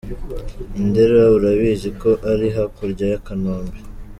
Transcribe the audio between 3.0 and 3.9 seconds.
ya Kanombe.